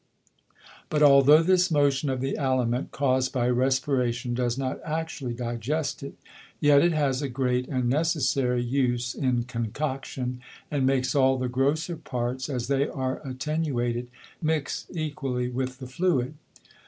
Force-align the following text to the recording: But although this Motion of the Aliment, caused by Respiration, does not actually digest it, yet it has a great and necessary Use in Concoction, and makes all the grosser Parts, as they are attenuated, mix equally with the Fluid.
But 0.89 1.03
although 1.03 1.43
this 1.43 1.69
Motion 1.69 2.09
of 2.09 2.21
the 2.21 2.35
Aliment, 2.35 2.89
caused 2.89 3.31
by 3.31 3.47
Respiration, 3.51 4.33
does 4.33 4.57
not 4.57 4.79
actually 4.83 5.35
digest 5.35 6.01
it, 6.01 6.15
yet 6.59 6.81
it 6.81 6.91
has 6.91 7.21
a 7.21 7.29
great 7.29 7.67
and 7.67 7.87
necessary 7.87 8.63
Use 8.63 9.13
in 9.13 9.43
Concoction, 9.43 10.41
and 10.71 10.87
makes 10.87 11.13
all 11.13 11.37
the 11.37 11.47
grosser 11.49 11.97
Parts, 11.97 12.49
as 12.49 12.67
they 12.67 12.87
are 12.87 13.21
attenuated, 13.23 14.09
mix 14.41 14.87
equally 14.89 15.49
with 15.49 15.77
the 15.77 15.85
Fluid. 15.85 16.33